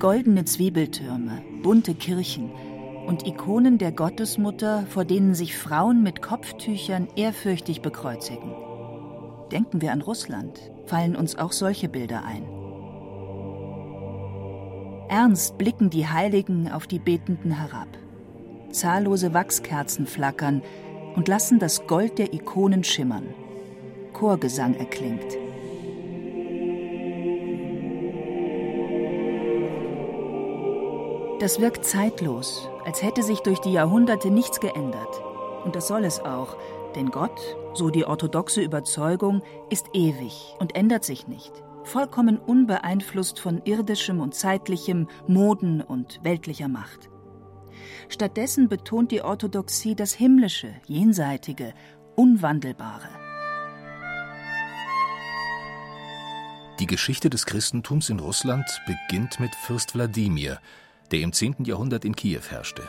Goldene 0.00 0.46
Zwiebeltürme, 0.46 1.42
bunte 1.62 1.94
Kirchen 1.94 2.50
und 3.06 3.26
Ikonen 3.26 3.76
der 3.76 3.92
Gottesmutter, 3.92 4.86
vor 4.88 5.04
denen 5.04 5.34
sich 5.34 5.58
Frauen 5.58 6.02
mit 6.02 6.22
Kopftüchern 6.22 7.06
ehrfürchtig 7.16 7.82
bekreuzigen. 7.82 8.54
Denken 9.52 9.82
wir 9.82 9.92
an 9.92 10.00
Russland, 10.00 10.58
fallen 10.86 11.14
uns 11.14 11.36
auch 11.36 11.52
solche 11.52 11.90
Bilder 11.90 12.24
ein. 12.24 12.44
Ernst 15.10 15.58
blicken 15.58 15.90
die 15.90 16.08
Heiligen 16.08 16.70
auf 16.72 16.86
die 16.86 16.98
Betenden 16.98 17.50
herab. 17.50 17.88
Zahllose 18.70 19.34
Wachskerzen 19.34 20.06
flackern 20.06 20.62
und 21.14 21.28
lassen 21.28 21.58
das 21.58 21.86
Gold 21.86 22.16
der 22.16 22.32
Ikonen 22.32 22.84
schimmern. 22.84 23.34
Chorgesang 24.14 24.76
erklingt. 24.76 25.36
Das 31.40 31.58
wirkt 31.58 31.86
zeitlos, 31.86 32.68
als 32.84 33.02
hätte 33.02 33.22
sich 33.22 33.40
durch 33.40 33.60
die 33.60 33.72
Jahrhunderte 33.72 34.30
nichts 34.30 34.60
geändert. 34.60 35.22
Und 35.64 35.74
das 35.74 35.88
soll 35.88 36.04
es 36.04 36.20
auch, 36.20 36.54
denn 36.94 37.10
Gott, 37.10 37.40
so 37.72 37.88
die 37.88 38.04
orthodoxe 38.04 38.60
Überzeugung, 38.60 39.40
ist 39.70 39.86
ewig 39.94 40.54
und 40.58 40.76
ändert 40.76 41.02
sich 41.02 41.28
nicht, 41.28 41.50
vollkommen 41.82 42.36
unbeeinflusst 42.36 43.40
von 43.40 43.62
irdischem 43.64 44.20
und 44.20 44.34
zeitlichem, 44.34 45.08
Moden 45.26 45.80
und 45.80 46.20
weltlicher 46.22 46.68
Macht. 46.68 47.08
Stattdessen 48.10 48.68
betont 48.68 49.10
die 49.10 49.22
Orthodoxie 49.22 49.94
das 49.94 50.12
Himmlische, 50.12 50.74
Jenseitige, 50.86 51.72
Unwandelbare. 52.16 53.08
Die 56.80 56.86
Geschichte 56.86 57.30
des 57.30 57.46
Christentums 57.46 58.10
in 58.10 58.20
Russland 58.20 58.66
beginnt 58.86 59.40
mit 59.40 59.54
Fürst 59.54 59.94
Wladimir, 59.94 60.60
der 61.10 61.20
im 61.20 61.32
10. 61.32 61.64
Jahrhundert 61.64 62.04
in 62.04 62.14
Kiew 62.16 62.42
herrschte. 62.48 62.82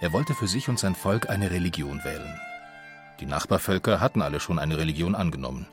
Er 0.00 0.12
wollte 0.12 0.34
für 0.34 0.48
sich 0.48 0.68
und 0.68 0.78
sein 0.78 0.94
Volk 0.94 1.30
eine 1.30 1.50
Religion 1.50 2.02
wählen. 2.04 2.40
Die 3.20 3.26
Nachbarvölker 3.26 4.00
hatten 4.00 4.20
alle 4.20 4.40
schon 4.40 4.58
eine 4.58 4.78
Religion 4.78 5.14
angenommen. 5.14 5.66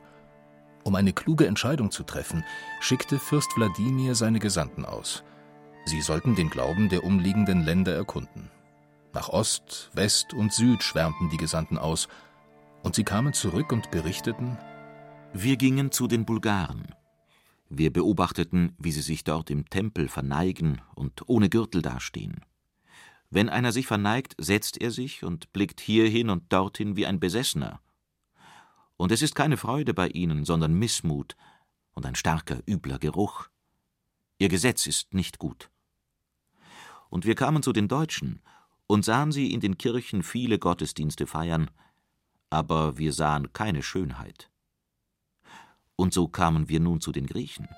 Um 0.84 0.94
eine 0.94 1.12
kluge 1.12 1.46
Entscheidung 1.46 1.90
zu 1.90 2.04
treffen, 2.04 2.44
schickte 2.80 3.18
Fürst 3.18 3.56
Wladimir 3.56 4.14
seine 4.14 4.38
Gesandten 4.38 4.84
aus. 4.84 5.24
Sie 5.84 6.00
sollten 6.00 6.36
den 6.36 6.50
Glauben 6.50 6.88
der 6.88 7.04
umliegenden 7.04 7.64
Länder 7.64 7.94
erkunden. 7.94 8.50
Nach 9.12 9.28
Ost, 9.28 9.90
West 9.94 10.32
und 10.32 10.52
Süd 10.52 10.82
schwärmten 10.82 11.30
die 11.30 11.36
Gesandten 11.36 11.78
aus, 11.78 12.08
und 12.82 12.94
sie 12.94 13.04
kamen 13.04 13.32
zurück 13.32 13.72
und 13.72 13.90
berichteten 13.90 14.56
Wir 15.32 15.56
gingen 15.56 15.90
zu 15.90 16.06
den 16.06 16.24
Bulgaren. 16.24 16.94
Wir 17.72 17.92
beobachteten, 17.92 18.74
wie 18.78 18.90
sie 18.90 19.00
sich 19.00 19.22
dort 19.22 19.48
im 19.48 19.70
Tempel 19.70 20.08
verneigen 20.08 20.82
und 20.96 21.28
ohne 21.28 21.48
Gürtel 21.48 21.82
dastehen. 21.82 22.44
Wenn 23.30 23.48
einer 23.48 23.70
sich 23.70 23.86
verneigt, 23.86 24.34
setzt 24.38 24.80
er 24.80 24.90
sich 24.90 25.22
und 25.22 25.52
blickt 25.52 25.80
hierhin 25.80 26.30
und 26.30 26.52
dorthin 26.52 26.96
wie 26.96 27.06
ein 27.06 27.20
Besessener. 27.20 27.80
Und 28.96 29.12
es 29.12 29.22
ist 29.22 29.36
keine 29.36 29.56
Freude 29.56 29.94
bei 29.94 30.08
ihnen, 30.08 30.44
sondern 30.44 30.74
Missmut 30.74 31.36
und 31.92 32.04
ein 32.06 32.16
starker, 32.16 32.60
übler 32.68 32.98
Geruch. 32.98 33.46
Ihr 34.38 34.48
Gesetz 34.48 34.88
ist 34.88 35.14
nicht 35.14 35.38
gut. 35.38 35.70
Und 37.08 37.24
wir 37.24 37.36
kamen 37.36 37.62
zu 37.62 37.72
den 37.72 37.86
Deutschen 37.86 38.42
und 38.88 39.04
sahen 39.04 39.30
sie 39.30 39.54
in 39.54 39.60
den 39.60 39.78
Kirchen 39.78 40.24
viele 40.24 40.58
Gottesdienste 40.58 41.28
feiern, 41.28 41.70
aber 42.50 42.98
wir 42.98 43.12
sahen 43.12 43.52
keine 43.52 43.84
Schönheit. 43.84 44.50
Und 46.00 46.14
so 46.14 46.28
kamen 46.28 46.70
wir 46.70 46.80
nun 46.80 47.02
zu 47.02 47.12
den 47.12 47.26
Griechen. 47.26 47.68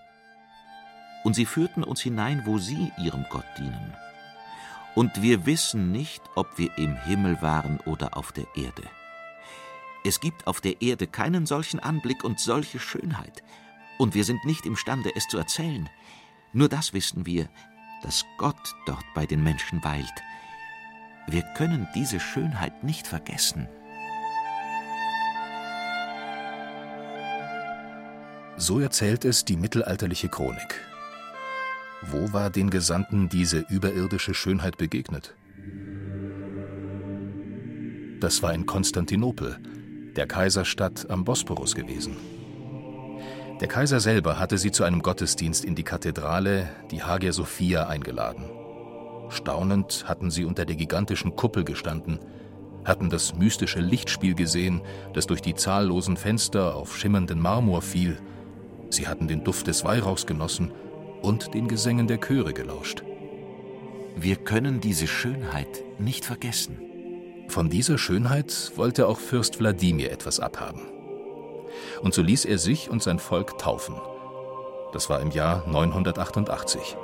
Und 1.24 1.34
sie 1.34 1.44
führten 1.44 1.82
uns 1.82 2.00
hinein, 2.00 2.42
wo 2.46 2.56
sie 2.56 2.92
ihrem 2.96 3.26
Gott 3.30 3.44
dienen. 3.58 3.94
Und 4.94 5.22
wir 5.22 5.44
wissen 5.44 5.90
nicht, 5.90 6.22
ob 6.36 6.56
wir 6.56 6.78
im 6.78 6.94
Himmel 6.94 7.42
waren 7.42 7.80
oder 7.80 8.16
auf 8.16 8.30
der 8.30 8.46
Erde. 8.54 8.84
Es 10.04 10.20
gibt 10.20 10.46
auf 10.46 10.60
der 10.60 10.80
Erde 10.80 11.08
keinen 11.08 11.46
solchen 11.46 11.80
Anblick 11.80 12.22
und 12.22 12.38
solche 12.38 12.78
Schönheit, 12.78 13.42
und 13.98 14.14
wir 14.14 14.22
sind 14.22 14.44
nicht 14.44 14.66
imstande, 14.66 15.10
es 15.16 15.26
zu 15.26 15.36
erzählen. 15.36 15.88
Nur 16.52 16.68
das 16.68 16.92
wissen 16.92 17.26
wir, 17.26 17.48
dass 18.04 18.24
Gott 18.38 18.76
dort 18.86 19.04
bei 19.16 19.26
den 19.26 19.42
Menschen 19.42 19.82
weilt. 19.82 20.22
Wir 21.26 21.42
können 21.56 21.88
diese 21.96 22.20
Schönheit 22.20 22.84
nicht 22.84 23.08
vergessen. 23.08 23.66
So 28.56 28.78
erzählt 28.80 29.24
es 29.24 29.44
die 29.44 29.56
mittelalterliche 29.56 30.28
Chronik. 30.28 30.80
Wo 32.02 32.32
war 32.32 32.50
den 32.50 32.70
Gesandten 32.70 33.28
diese 33.28 33.64
überirdische 33.70 34.34
Schönheit 34.34 34.76
begegnet? 34.76 35.34
Das 38.20 38.42
war 38.42 38.52
in 38.52 38.66
Konstantinopel, 38.66 39.58
der 40.16 40.26
Kaiserstadt 40.26 41.08
am 41.10 41.24
Bosporus 41.24 41.74
gewesen. 41.74 42.16
Der 43.60 43.68
Kaiser 43.68 44.00
selber 44.00 44.38
hatte 44.38 44.58
sie 44.58 44.70
zu 44.70 44.84
einem 44.84 45.02
Gottesdienst 45.02 45.64
in 45.64 45.74
die 45.74 45.84
Kathedrale, 45.84 46.68
die 46.90 47.02
Hagia 47.02 47.32
Sophia, 47.32 47.88
eingeladen. 47.88 48.44
Staunend 49.28 50.04
hatten 50.06 50.30
sie 50.30 50.44
unter 50.44 50.64
der 50.64 50.76
gigantischen 50.76 51.36
Kuppel 51.36 51.64
gestanden, 51.64 52.18
hatten 52.84 53.08
das 53.08 53.34
mystische 53.34 53.80
Lichtspiel 53.80 54.34
gesehen, 54.34 54.82
das 55.14 55.26
durch 55.26 55.40
die 55.40 55.54
zahllosen 55.54 56.16
Fenster 56.16 56.74
auf 56.74 56.96
schimmernden 56.96 57.40
Marmor 57.40 57.80
fiel 57.80 58.18
Sie 58.92 59.08
hatten 59.08 59.26
den 59.26 59.42
Duft 59.42 59.68
des 59.68 59.84
Weihrauchs 59.84 60.26
genossen 60.26 60.70
und 61.22 61.54
den 61.54 61.66
Gesängen 61.66 62.06
der 62.06 62.20
Chöre 62.20 62.52
gelauscht. 62.52 63.02
Wir 64.16 64.36
können 64.36 64.80
diese 64.80 65.06
Schönheit 65.06 65.82
nicht 65.98 66.26
vergessen. 66.26 66.78
Von 67.48 67.70
dieser 67.70 67.96
Schönheit 67.96 68.72
wollte 68.76 69.08
auch 69.08 69.18
Fürst 69.18 69.58
Wladimir 69.58 70.12
etwas 70.12 70.40
abhaben. 70.40 70.82
Und 72.02 72.12
so 72.12 72.20
ließ 72.20 72.44
er 72.44 72.58
sich 72.58 72.90
und 72.90 73.02
sein 73.02 73.18
Volk 73.18 73.56
taufen. 73.56 73.94
Das 74.92 75.08
war 75.08 75.22
im 75.22 75.30
Jahr 75.30 75.66
988. 75.66 76.98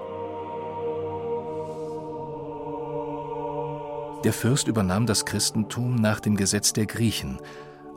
Der 4.24 4.32
Fürst 4.34 4.68
übernahm 4.68 5.06
das 5.06 5.24
Christentum 5.24 5.94
nach 5.94 6.20
dem 6.20 6.36
Gesetz 6.36 6.74
der 6.74 6.84
Griechen, 6.84 7.40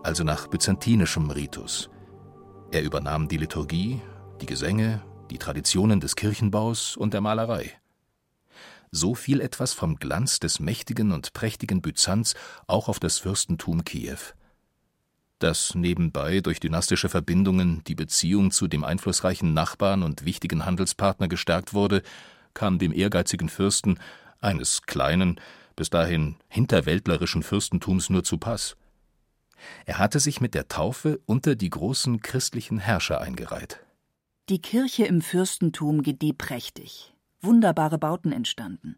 also 0.02 0.24
nach 0.24 0.48
byzantinischem 0.48 1.30
Ritus. 1.30 1.90
Er 2.72 2.84
übernahm 2.84 3.28
die 3.28 3.36
Liturgie, 3.36 4.00
die 4.40 4.46
Gesänge, 4.46 5.02
die 5.30 5.38
Traditionen 5.38 6.00
des 6.00 6.16
Kirchenbaus 6.16 6.96
und 6.96 7.14
der 7.14 7.20
Malerei. 7.20 7.70
So 8.92 9.14
fiel 9.14 9.42
etwas 9.42 9.74
vom 9.74 9.98
Glanz 9.98 10.40
des 10.40 10.62
mächtigen 10.62 11.12
und 11.12 11.34
prächtigen 11.34 11.82
Byzanz 11.82 12.34
auch 12.68 12.88
auf 12.88 13.00
das 13.00 13.20
Fürstentum 13.20 13.84
Kiew. 13.84 14.20
Dass 15.40 15.76
nebenbei 15.76 16.40
durch 16.40 16.62
dynastische 16.62 17.10
Verbindungen 17.10 17.84
die 17.88 17.96
Beziehung 17.96 18.52
zu 18.52 18.70
dem 18.70 18.86
einflussreichen 18.86 19.54
Nachbarn 19.54 20.02
und 20.02 20.24
wichtigen 20.24 20.66
Handelspartner 20.66 21.28
gestärkt 21.28 21.74
wurde, 21.74 22.04
kam 22.54 22.80
dem 22.80 22.94
ehrgeizigen 22.94 23.50
Fürsten 23.50 24.00
eines 24.40 24.84
kleinen, 24.84 25.42
bis 25.76 25.90
dahin 25.90 26.38
hinterwäldlerischen 26.48 27.44
Fürstentums 27.44 28.10
nur 28.10 28.24
zu 28.24 28.38
Pass. 28.38 28.78
Er 29.86 30.00
hatte 30.00 30.20
sich 30.20 30.42
mit 30.42 30.54
der 30.54 30.68
Taufe 30.68 31.20
unter 31.26 31.56
die 31.56 31.70
großen 31.70 32.22
christlichen 32.22 32.80
Herrscher 32.80 33.22
eingereiht. 33.22 33.80
Die 34.50 34.62
Kirche 34.62 35.06
im 35.06 35.22
Fürstentum 35.22 36.04
gedieh 36.04 36.34
prächtig. 36.34 37.14
Wunderbare 37.42 37.98
Bauten 37.98 38.32
entstanden. 38.32 38.98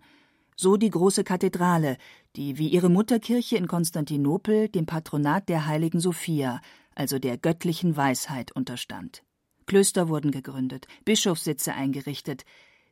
So 0.56 0.78
die 0.78 0.90
große 0.90 1.24
Kathedrale, 1.24 1.97
die 2.35 2.57
wie 2.57 2.68
ihre 2.68 2.90
Mutterkirche 2.90 3.57
in 3.57 3.68
Konstantinopel 3.68 4.69
dem 4.69 4.85
Patronat 4.85 5.50
der 5.50 5.66
heiligen 5.66 6.00
Sophia, 6.00 6.62
also 6.95 7.19
der 7.19 7.38
göttlichen 7.38 7.97
Weisheit, 7.97 8.51
unterstand. 8.51 9.24
Klöster 9.66 10.09
wurden 10.09 10.31
gegründet, 10.31 10.88
Bischofssitze 11.06 11.74
eingerichtet. 11.74 12.45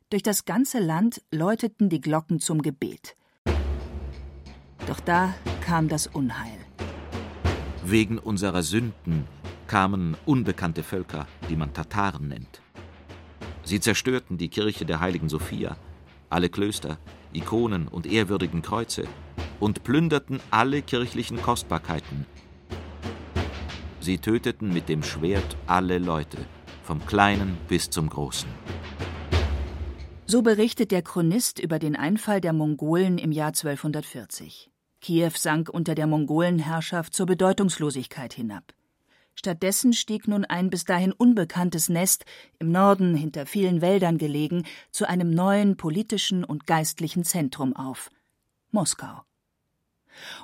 Durch 0.09 0.23
das 0.23 0.45
ganze 0.45 0.79
Land 0.79 1.21
läuteten 1.31 1.89
die 1.89 2.01
Glocken 2.01 2.39
zum 2.39 2.61
Gebet. 2.61 3.15
Doch 4.87 4.99
da 4.99 5.33
kam 5.61 5.87
das 5.87 6.07
Unheil. 6.07 6.57
Wegen 7.83 8.19
unserer 8.19 8.61
Sünden 8.63 9.27
kamen 9.67 10.15
unbekannte 10.25 10.83
Völker, 10.83 11.27
die 11.49 11.55
man 11.55 11.73
Tataren 11.73 12.27
nennt. 12.27 12.61
Sie 13.63 13.79
zerstörten 13.79 14.37
die 14.37 14.49
Kirche 14.49 14.85
der 14.85 14.99
heiligen 14.99 15.29
Sophia, 15.29 15.77
alle 16.29 16.49
Klöster, 16.49 16.97
Ikonen 17.33 17.87
und 17.87 18.05
ehrwürdigen 18.05 18.61
Kreuze 18.61 19.05
und 19.59 19.83
plünderten 19.83 20.39
alle 20.51 20.81
kirchlichen 20.81 21.41
Kostbarkeiten. 21.41 22.25
Sie 23.99 24.17
töteten 24.17 24.73
mit 24.73 24.89
dem 24.89 25.03
Schwert 25.03 25.57
alle 25.67 25.99
Leute, 25.99 26.37
vom 26.83 27.05
Kleinen 27.05 27.57
bis 27.67 27.89
zum 27.89 28.09
Großen. 28.09 28.49
So 30.25 30.41
berichtet 30.41 30.91
der 30.91 31.01
Chronist 31.01 31.59
über 31.59 31.77
den 31.77 31.95
Einfall 31.95 32.41
der 32.41 32.53
Mongolen 32.53 33.17
im 33.17 33.31
Jahr 33.31 33.49
1240. 33.49 34.70
Kiew 35.01 35.31
sank 35.35 35.69
unter 35.69 35.95
der 35.95 36.07
Mongolenherrschaft 36.07 37.13
zur 37.13 37.25
Bedeutungslosigkeit 37.25 38.33
hinab. 38.33 38.73
Stattdessen 39.33 39.93
stieg 39.93 40.27
nun 40.27 40.45
ein 40.45 40.69
bis 40.69 40.83
dahin 40.83 41.11
unbekanntes 41.11 41.89
Nest, 41.89 42.25
im 42.59 42.71
Norden 42.71 43.15
hinter 43.15 43.45
vielen 43.45 43.81
Wäldern 43.81 44.17
gelegen, 44.17 44.65
zu 44.91 45.07
einem 45.09 45.31
neuen 45.31 45.77
politischen 45.77 46.43
und 46.43 46.67
geistlichen 46.67 47.23
Zentrum 47.23 47.75
auf 47.75 48.11
Moskau. 48.71 49.23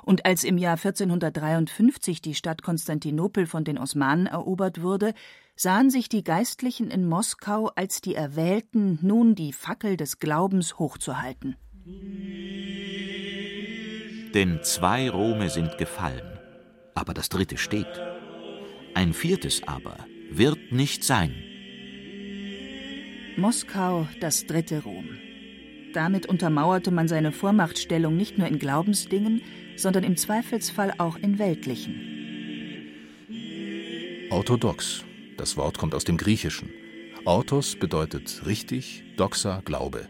Und 0.02 0.24
als 0.26 0.44
im 0.44 0.58
Jahr 0.58 0.76
1453 0.76 2.22
die 2.22 2.34
Stadt 2.34 2.62
Konstantinopel 2.62 3.46
von 3.46 3.64
den 3.64 3.78
Osmanen 3.78 4.26
erobert 4.26 4.82
wurde, 4.82 5.14
sahen 5.54 5.90
sich 5.90 6.08
die 6.08 6.24
Geistlichen 6.24 6.90
in 6.90 7.06
Moskau 7.06 7.70
als 7.76 8.00
die 8.00 8.14
Erwählten, 8.14 8.98
nun 9.02 9.34
die 9.34 9.52
Fackel 9.52 9.96
des 9.96 10.18
Glaubens 10.18 10.78
hochzuhalten. 10.78 11.56
Denn 14.38 14.62
zwei 14.62 15.10
Rome 15.10 15.50
sind 15.50 15.78
gefallen, 15.78 16.38
aber 16.94 17.12
das 17.12 17.28
dritte 17.28 17.56
steht. 17.56 17.88
Ein 18.94 19.12
viertes 19.12 19.66
aber 19.66 19.96
wird 20.30 20.70
nicht 20.70 21.02
sein. 21.02 21.34
Moskau, 23.36 24.06
das 24.20 24.46
dritte 24.46 24.84
Rom. 24.84 25.08
Damit 25.92 26.26
untermauerte 26.26 26.92
man 26.92 27.08
seine 27.08 27.32
Vormachtstellung 27.32 28.16
nicht 28.16 28.38
nur 28.38 28.46
in 28.46 28.60
Glaubensdingen, 28.60 29.42
sondern 29.74 30.04
im 30.04 30.16
Zweifelsfall 30.16 30.94
auch 30.98 31.16
in 31.16 31.40
weltlichen. 31.40 31.96
Orthodox. 34.30 35.04
Das 35.36 35.56
Wort 35.56 35.78
kommt 35.78 35.96
aus 35.96 36.04
dem 36.04 36.16
Griechischen. 36.16 36.70
Orthos 37.24 37.74
bedeutet 37.74 38.46
richtig, 38.46 39.02
doxa 39.16 39.62
Glaube. 39.64 40.06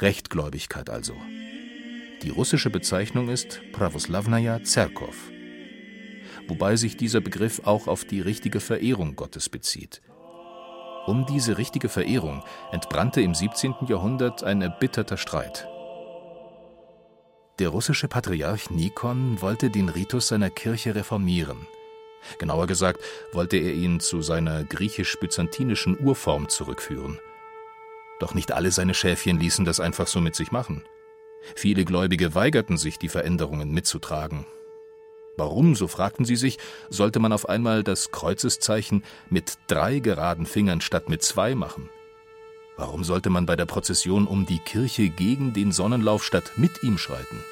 Rechtgläubigkeit 0.00 0.90
also. 0.90 1.14
Die 2.22 2.30
russische 2.30 2.70
Bezeichnung 2.70 3.28
ist 3.28 3.60
Pravoslavnaya 3.72 4.64
Zerkov, 4.64 5.30
wobei 6.48 6.74
sich 6.74 6.96
dieser 6.96 7.20
Begriff 7.20 7.60
auch 7.64 7.86
auf 7.86 8.04
die 8.04 8.20
richtige 8.20 8.58
Verehrung 8.58 9.14
Gottes 9.14 9.48
bezieht. 9.48 10.02
Um 11.06 11.26
diese 11.26 11.58
richtige 11.58 11.88
Verehrung 11.88 12.42
entbrannte 12.72 13.20
im 13.20 13.34
17. 13.34 13.74
Jahrhundert 13.86 14.42
ein 14.42 14.62
erbitterter 14.62 15.16
Streit. 15.16 15.68
Der 17.60 17.68
russische 17.68 18.08
Patriarch 18.08 18.70
Nikon 18.70 19.40
wollte 19.40 19.70
den 19.70 19.88
Ritus 19.88 20.28
seiner 20.28 20.50
Kirche 20.50 20.96
reformieren. 20.96 21.66
Genauer 22.38 22.66
gesagt 22.66 23.00
wollte 23.32 23.56
er 23.58 23.74
ihn 23.74 24.00
zu 24.00 24.22
seiner 24.22 24.64
griechisch-byzantinischen 24.64 25.98
Urform 26.00 26.48
zurückführen. 26.48 27.18
Doch 28.18 28.34
nicht 28.34 28.50
alle 28.50 28.72
seine 28.72 28.94
Schäfchen 28.94 29.38
ließen 29.38 29.64
das 29.64 29.78
einfach 29.78 30.08
so 30.08 30.20
mit 30.20 30.34
sich 30.34 30.50
machen. 30.50 30.82
Viele 31.54 31.84
Gläubige 31.84 32.34
weigerten 32.34 32.76
sich, 32.76 32.98
die 32.98 33.08
Veränderungen 33.08 33.70
mitzutragen. 33.72 34.46
Warum, 35.36 35.76
so 35.76 35.86
fragten 35.86 36.24
sie 36.24 36.36
sich, 36.36 36.58
sollte 36.90 37.20
man 37.20 37.32
auf 37.32 37.48
einmal 37.48 37.84
das 37.84 38.10
Kreuzeszeichen 38.10 39.04
mit 39.30 39.58
drei 39.68 40.00
geraden 40.00 40.46
Fingern 40.46 40.80
statt 40.80 41.08
mit 41.08 41.22
zwei 41.22 41.54
machen? 41.54 41.88
Warum 42.76 43.04
sollte 43.04 43.30
man 43.30 43.46
bei 43.46 43.56
der 43.56 43.66
Prozession 43.66 44.26
um 44.26 44.46
die 44.46 44.58
Kirche 44.58 45.08
gegen 45.08 45.52
den 45.52 45.72
Sonnenlauf 45.72 46.24
statt 46.24 46.52
mit 46.56 46.82
ihm 46.82 46.98
schreiten? 46.98 47.44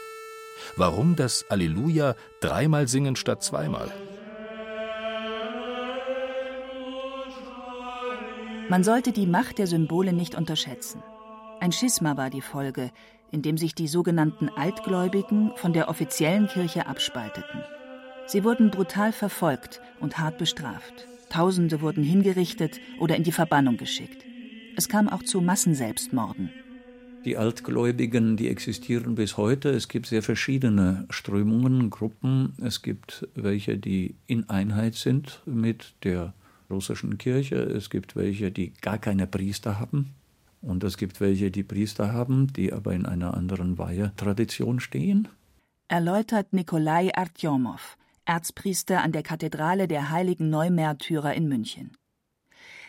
Warum 0.77 1.17
das 1.17 1.45
Alleluja 1.49 2.17
dreimal 2.41 2.89
singen 2.89 3.17
statt 3.17 3.43
zweimal? 3.43 3.93
Man 8.69 8.83
sollte 8.83 9.13
die 9.13 9.27
Macht 9.27 9.59
der 9.59 9.69
Symbole 9.69 10.13
nicht 10.13 10.35
unterschätzen. 10.35 11.03
Ein 11.61 11.71
Schisma 11.71 12.17
war 12.17 12.31
die 12.31 12.41
Folge, 12.41 12.91
in 13.33 13.43
dem 13.43 13.59
sich 13.59 13.75
die 13.75 13.89
sogenannten 13.89 14.49
Altgläubigen 14.49 15.53
von 15.57 15.73
der 15.73 15.89
offiziellen 15.89 16.49
Kirche 16.49 16.87
abspalteten. 16.87 17.63
Sie 18.27 18.45
wurden 18.45 18.71
brutal 18.71 19.13
verfolgt 19.13 19.81
und 20.01 20.19
hart 20.19 20.39
bestraft. 20.39 21.07
Tausende 21.29 21.81
wurden 21.81 22.03
hingerichtet 22.03 22.81
oder 22.99 23.17
in 23.17 23.23
die 23.23 23.33
Verbannung 23.33 23.77
geschickt. 23.77 24.25
Es 24.77 24.89
kam 24.89 25.09
auch 25.09 25.23
zu 25.23 25.41
Massenselbstmorden. 25.41 26.51
Die 27.25 27.37
Altgläubigen, 27.37 28.37
die 28.37 28.49
existieren 28.49 29.17
bis 29.17 29.37
heute. 29.37 29.71
Es 29.71 29.89
gibt 29.89 30.07
sehr 30.07 30.23
verschiedene 30.23 31.07
Strömungen, 31.11 31.91
Gruppen. 31.91 32.53
Es 32.63 32.83
gibt 32.83 33.27
welche, 33.35 33.79
die 33.79 34.15
in 34.29 34.49
Einheit 34.49 34.95
sind 34.95 35.43
mit 35.45 35.95
der 36.05 36.35
russischen 36.71 37.19
Kirche. 37.19 37.57
Es 37.57 37.91
gibt 37.91 38.15
welche, 38.15 38.53
die 38.53 38.73
gar 38.81 38.99
keine 38.99 39.27
Priester 39.27 39.81
haben. 39.81 40.15
Und 40.67 40.83
es 40.83 40.97
gibt 40.97 41.21
welche, 41.21 41.53
die 41.53 41.63
Priester 41.63 42.13
haben, 42.13 42.53
die 42.53 42.73
aber 42.73 42.93
in 42.93 43.07
einer 43.07 43.35
anderen 43.35 43.79
Weihetradition 43.79 44.81
stehen. 44.81 45.29
Erläutert 45.87 46.53
Nikolai 46.53 47.15
Artjomow, 47.15 47.97
Erzpriester 48.25 49.01
an 49.01 49.13
der 49.13 49.23
Kathedrale 49.23 49.87
der 49.87 50.11
Heiligen 50.11 50.51
Neumärtyrer 50.51 51.35
in 51.35 51.47
München. 51.47 51.93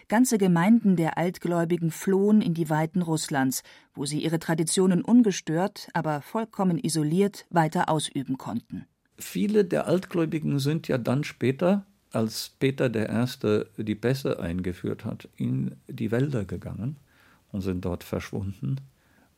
Ganze 0.07 0.39
Gemeinden 0.39 0.95
der 0.95 1.19
Altgläubigen 1.19 1.91
flohen 1.91 2.41
in 2.41 2.55
die 2.55 2.71
Weiten 2.71 3.03
Russlands, 3.03 3.61
wo 3.93 4.05
sie 4.05 4.23
ihre 4.23 4.39
Traditionen 4.39 5.03
ungestört, 5.03 5.89
aber 5.93 6.21
vollkommen 6.21 6.79
isoliert 6.79 7.45
weiter 7.51 7.89
ausüben 7.89 8.39
konnten. 8.39 8.87
Viele 9.19 9.65
der 9.65 9.85
Altgläubigen 9.85 10.57
sind 10.57 10.87
ja 10.87 10.97
dann 10.97 11.23
später, 11.23 11.85
als 12.11 12.55
Peter 12.57 12.87
I. 12.87 13.83
die 13.83 13.95
Pässe 13.95 14.39
eingeführt 14.39 15.05
hat, 15.05 15.29
in 15.37 15.75
die 15.87 16.09
Wälder 16.09 16.43
gegangen 16.43 16.97
und 17.51 17.61
sind 17.61 17.85
dort 17.85 18.03
verschwunden. 18.03 18.77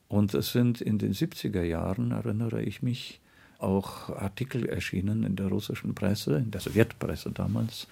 Und 0.08 0.34
es 0.34 0.52
sind 0.52 0.80
in 0.80 0.98
den 0.98 1.12
70er 1.12 1.62
Jahren, 1.62 2.10
erinnere 2.10 2.62
ich 2.62 2.82
mich, 2.82 3.20
auch 3.58 4.08
Artikel 4.10 4.66
erschienen 4.66 5.22
in 5.22 5.36
der 5.36 5.46
russischen 5.46 5.94
Presse, 5.94 6.36
in 6.36 6.50
der 6.50 6.60
Sowjetpresse 6.60 7.30
damals, 7.30 7.86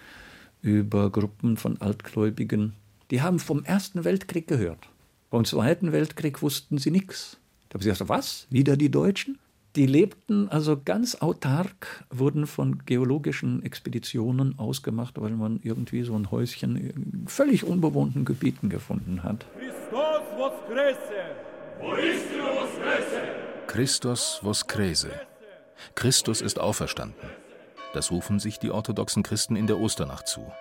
über 0.62 1.10
Gruppen 1.10 1.56
von 1.56 1.80
Altgläubigen. 1.80 2.72
Die 3.10 3.22
haben 3.22 3.38
vom 3.38 3.64
Ersten 3.64 4.04
Weltkrieg 4.04 4.48
gehört. 4.48 4.88
Vom 5.30 5.44
Zweiten 5.44 5.92
Weltkrieg 5.92 6.42
wussten 6.42 6.78
sie 6.78 6.90
nichts. 6.90 7.38
Da 7.68 7.74
haben 7.74 7.82
sie 7.82 7.90
gesagt, 7.90 8.08
was? 8.08 8.46
Wieder 8.50 8.76
die 8.76 8.90
Deutschen? 8.90 9.38
Die 9.76 9.86
lebten 9.86 10.48
also 10.48 10.80
ganz 10.82 11.14
autark, 11.16 12.04
wurden 12.10 12.46
von 12.46 12.84
geologischen 12.86 13.62
Expeditionen 13.62 14.58
ausgemacht, 14.58 15.20
weil 15.20 15.32
man 15.32 15.60
irgendwie 15.62 16.02
so 16.02 16.16
ein 16.16 16.30
Häuschen 16.30 16.76
in 16.76 17.26
völlig 17.28 17.64
unbewohnten 17.64 18.24
Gebieten 18.24 18.70
gefunden 18.70 19.22
hat. 19.22 19.46
Voskrese! 19.90 20.07
Christus 23.66 24.40
Voskrese. 24.42 25.10
Christus 25.96 26.40
ist 26.40 26.60
auferstanden. 26.60 27.28
Das 27.92 28.12
rufen 28.12 28.38
sich 28.38 28.60
die 28.60 28.70
orthodoxen 28.70 29.24
Christen 29.24 29.56
in 29.56 29.66
der 29.66 29.78
Osternacht 29.80 30.28
zu. 30.28 30.52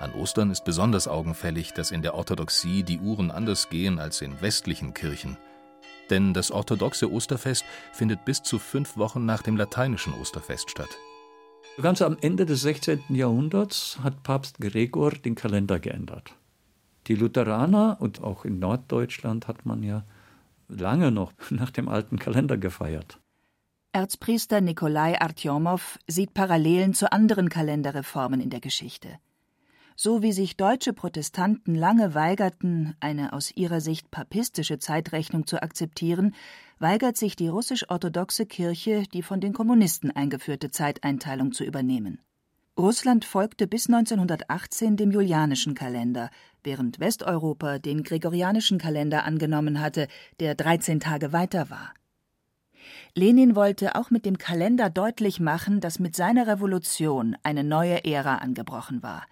An 0.00 0.12
Ostern 0.14 0.50
ist 0.50 0.64
besonders 0.64 1.06
augenfällig, 1.06 1.74
dass 1.74 1.92
in 1.92 2.02
der 2.02 2.14
Orthodoxie 2.14 2.82
die 2.82 2.98
Uhren 2.98 3.30
anders 3.30 3.68
gehen 3.68 4.00
als 4.00 4.20
in 4.20 4.40
westlichen 4.40 4.94
Kirchen. 4.94 5.36
Denn 6.10 6.34
das 6.34 6.50
orthodoxe 6.50 7.08
Osterfest 7.10 7.64
findet 7.92 8.24
bis 8.24 8.42
zu 8.42 8.58
fünf 8.58 8.96
Wochen 8.96 9.24
nach 9.24 9.42
dem 9.42 9.56
lateinischen 9.56 10.12
Osterfest 10.14 10.70
statt. 10.70 10.90
Ganz 11.80 12.02
am 12.02 12.16
Ende 12.20 12.46
des 12.46 12.62
16. 12.62 13.04
Jahrhunderts 13.10 13.98
hat 14.02 14.24
Papst 14.24 14.58
Gregor 14.58 15.12
den 15.12 15.36
Kalender 15.36 15.78
geändert. 15.78 16.37
Die 17.08 17.14
Lutheraner 17.14 17.96
und 18.00 18.22
auch 18.22 18.44
in 18.44 18.58
Norddeutschland 18.58 19.48
hat 19.48 19.64
man 19.64 19.82
ja 19.82 20.04
lange 20.68 21.10
noch 21.10 21.32
nach 21.50 21.70
dem 21.70 21.88
alten 21.88 22.18
Kalender 22.18 22.58
gefeiert. 22.58 23.18
Erzpriester 23.92 24.60
Nikolai 24.60 25.18
Artjomow 25.18 25.98
sieht 26.06 26.34
Parallelen 26.34 26.92
zu 26.92 27.10
anderen 27.10 27.48
Kalenderreformen 27.48 28.40
in 28.40 28.50
der 28.50 28.60
Geschichte. 28.60 29.18
So 29.96 30.22
wie 30.22 30.30
sich 30.30 30.56
deutsche 30.56 30.92
Protestanten 30.92 31.74
lange 31.74 32.14
weigerten, 32.14 32.94
eine 33.00 33.32
aus 33.32 33.50
ihrer 33.56 33.80
Sicht 33.80 34.12
papistische 34.12 34.78
Zeitrechnung 34.78 35.46
zu 35.46 35.60
akzeptieren, 35.60 36.36
weigert 36.78 37.16
sich 37.16 37.34
die 37.34 37.48
russisch-orthodoxe 37.48 38.46
Kirche, 38.46 39.02
die 39.12 39.22
von 39.22 39.40
den 39.40 39.54
Kommunisten 39.54 40.12
eingeführte 40.12 40.70
Zeiteinteilung 40.70 41.50
zu 41.50 41.64
übernehmen. 41.64 42.20
Russland 42.78 43.24
folgte 43.24 43.66
bis 43.66 43.88
1918 43.88 44.96
dem 44.96 45.10
julianischen 45.10 45.74
Kalender, 45.74 46.30
während 46.62 47.00
Westeuropa 47.00 47.80
den 47.80 48.04
gregorianischen 48.04 48.78
Kalender 48.78 49.24
angenommen 49.24 49.80
hatte, 49.80 50.06
der 50.38 50.54
13 50.54 51.00
Tage 51.00 51.32
weiter 51.32 51.70
war. 51.70 51.92
Lenin 53.16 53.56
wollte 53.56 53.96
auch 53.96 54.12
mit 54.12 54.24
dem 54.24 54.38
Kalender 54.38 54.90
deutlich 54.90 55.40
machen, 55.40 55.80
dass 55.80 55.98
mit 55.98 56.14
seiner 56.14 56.46
Revolution 56.46 57.36
eine 57.42 57.64
neue 57.64 58.04
Ära 58.04 58.36
angebrochen 58.36 59.02
war. 59.02 59.26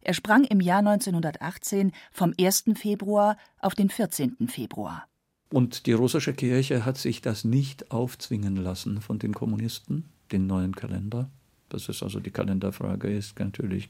Er 0.00 0.14
sprang 0.14 0.42
im 0.42 0.60
Jahr 0.60 0.80
1918 0.80 1.92
vom 2.10 2.34
1. 2.40 2.64
Februar 2.74 3.36
auf 3.60 3.76
den 3.76 3.88
14. 3.88 4.48
Februar. 4.48 5.06
Und 5.52 5.86
die 5.86 5.92
russische 5.92 6.34
Kirche 6.34 6.84
hat 6.84 6.98
sich 6.98 7.20
das 7.20 7.44
nicht 7.44 7.92
aufzwingen 7.92 8.56
lassen 8.56 9.00
von 9.00 9.20
den 9.20 9.32
Kommunisten, 9.32 10.10
den 10.32 10.48
neuen 10.48 10.74
Kalender. 10.74 11.30
Das 11.70 11.88
ist 11.88 12.02
also 12.02 12.20
die 12.20 12.30
Kalenderfrage 12.30 13.08
ist 13.10 13.38
natürlich, 13.38 13.88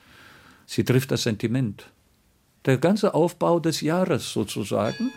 sie 0.66 0.84
trifft 0.84 1.10
das 1.10 1.24
Sentiment. 1.24 1.90
Der 2.66 2.78
ganze 2.78 3.14
Aufbau 3.14 3.58
des 3.58 3.80
Jahres 3.80 4.32
sozusagen 4.32 5.10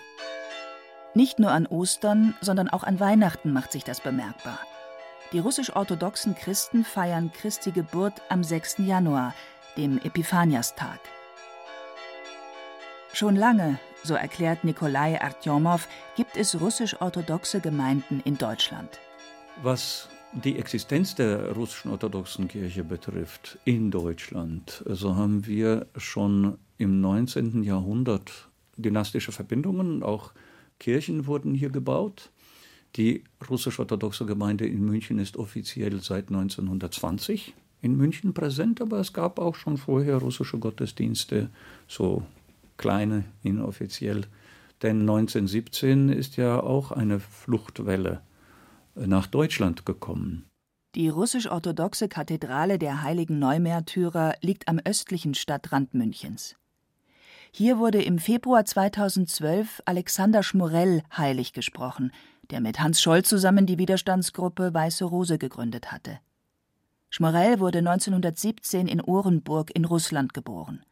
nicht 1.15 1.37
nur 1.37 1.51
an 1.51 1.67
Ostern, 1.67 2.33
sondern 2.41 2.69
auch 2.69 2.83
an 2.83 2.99
Weihnachten 2.99 3.53
macht 3.53 3.71
sich 3.71 3.83
das 3.83 4.01
bemerkbar. 4.01 4.57
Die 5.31 5.39
russisch-orthodoxen 5.39 6.35
Christen 6.35 6.83
feiern 6.83 7.31
Christi 7.31 7.71
Geburt 7.71 8.13
am 8.29 8.43
6. 8.43 8.77
Januar, 8.79 9.35
dem 9.77 9.99
Epiphaniastag. 9.99 10.99
Schon 13.13 13.35
lange, 13.35 13.79
so 14.03 14.15
erklärt 14.15 14.63
Nikolai 14.63 15.21
Artyomow, 15.21 15.87
gibt 16.15 16.35
es 16.35 16.59
russisch-orthodoxe 16.59 17.59
Gemeinden 17.59 18.21
in 18.25 18.39
Deutschland. 18.39 18.99
Was 19.61 20.09
die 20.41 20.57
Existenz 20.57 21.15
der 21.15 21.51
russischen 21.51 21.91
orthodoxen 21.91 22.47
Kirche 22.47 22.83
betrifft 22.83 23.59
in 23.65 23.91
Deutschland, 23.91 24.83
so 24.87 25.15
haben 25.15 25.45
wir 25.45 25.87
schon 25.95 26.57
im 26.77 27.01
19. 27.01 27.63
Jahrhundert 27.63 28.49
dynastische 28.75 29.31
Verbindungen, 29.31 30.01
auch 30.01 30.31
Kirchen 30.79 31.27
wurden 31.27 31.53
hier 31.53 31.69
gebaut. 31.69 32.31
Die 32.95 33.23
russisch-orthodoxe 33.49 34.25
Gemeinde 34.25 34.65
in 34.65 34.83
München 34.83 35.19
ist 35.19 35.37
offiziell 35.37 36.01
seit 36.01 36.29
1920 36.29 37.53
in 37.81 37.95
München 37.95 38.33
präsent, 38.33 38.81
aber 38.81 38.99
es 38.99 39.13
gab 39.13 39.39
auch 39.39 39.55
schon 39.55 39.77
vorher 39.77 40.17
russische 40.17 40.57
Gottesdienste, 40.57 41.49
so 41.87 42.23
kleine, 42.77 43.25
inoffiziell. 43.43 44.25
Denn 44.81 45.01
1917 45.01 46.09
ist 46.09 46.37
ja 46.37 46.59
auch 46.59 46.91
eine 46.91 47.19
Fluchtwelle 47.19 48.21
nach 48.95 49.27
Deutschland 49.27 49.85
gekommen. 49.85 50.49
Die 50.95 51.09
russisch-orthodoxe 51.09 52.07
Kathedrale 52.07 52.77
der 52.77 53.01
heiligen 53.01 53.39
Neumärtyrer 53.39 54.35
liegt 54.41 54.67
am 54.67 54.79
östlichen 54.79 55.33
Stadtrand 55.33 55.93
Münchens. 55.93 56.55
Hier 57.51 57.79
wurde 57.79 58.01
im 58.01 58.19
Februar 58.19 58.65
2012 58.65 59.81
Alexander 59.85 60.43
Schmorell 60.43 61.03
heilig 61.15 61.53
gesprochen, 61.53 62.11
der 62.51 62.61
mit 62.61 62.79
Hans 62.79 63.01
Scholl 63.01 63.23
zusammen 63.23 63.65
die 63.65 63.77
Widerstandsgruppe 63.77 64.73
Weiße 64.73 65.05
Rose 65.05 65.37
gegründet 65.37 65.91
hatte. 65.91 66.19
Schmorell 67.09 67.59
wurde 67.59 67.79
1917 67.79 68.87
in 68.87 69.01
Orenburg 69.01 69.69
in 69.75 69.85
Russland 69.85 70.33
geboren. 70.33 70.83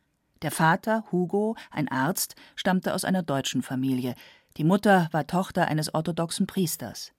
Der 0.42 0.52
Vater, 0.52 1.04
Hugo, 1.12 1.56
ein 1.70 1.88
Arzt, 1.88 2.36
stammte 2.56 2.94
aus 2.94 3.06
einer 3.06 3.24
deutschen 3.24 3.62
Familie. 3.62 4.16
Die 4.58 4.64
Mutter 4.64 5.10
war 5.12 5.28
Tochter 5.28 5.68
eines 5.68 5.94
orthodoxen 5.94 6.48
Priesters. 6.48 7.12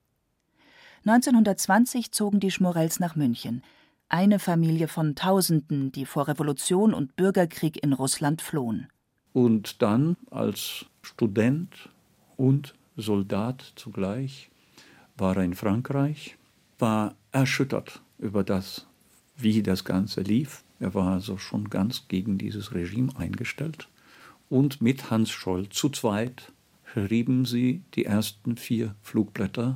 1920 1.05 2.11
zogen 2.11 2.39
die 2.39 2.51
Schmorells 2.51 2.99
nach 3.01 3.15
München, 3.15 3.61
eine 4.07 4.39
Familie 4.39 4.87
von 4.87 5.15
Tausenden, 5.15 5.91
die 5.91 6.05
vor 6.05 6.29
Revolution 6.29 6.93
und 6.93 7.15
Bürgerkrieg 7.17 7.83
in 7.83 7.91
Russland 7.91 8.41
flohen. 8.41 8.87
Und 9.33 9.81
dann 9.81 10.15
als 10.31 10.85
Student 11.01 11.89
und 12.37 12.73
Soldat 12.95 13.73
zugleich 13.75 14.49
war 15.17 15.35
er 15.35 15.43
in 15.43 15.55
Frankreich, 15.55 16.37
war 16.79 17.15
erschüttert 17.31 18.01
über 18.17 18.43
das, 18.43 18.87
wie 19.35 19.61
das 19.61 19.83
Ganze 19.83 20.21
lief. 20.21 20.63
Er 20.79 20.93
war 20.93 21.13
also 21.13 21.37
schon 21.37 21.69
ganz 21.69 22.07
gegen 22.07 22.37
dieses 22.37 22.73
Regime 22.73 23.11
eingestellt. 23.17 23.89
Und 24.49 24.81
mit 24.81 25.09
Hans 25.09 25.31
Scholl 25.31 25.67
zu 25.69 25.89
zweit 25.89 26.51
schrieben 26.85 27.45
sie 27.45 27.81
die 27.95 28.05
ersten 28.05 28.55
vier 28.55 28.95
Flugblätter 29.01 29.75